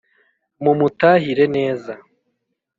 mumutahire 0.63 1.45
neza 1.55 1.93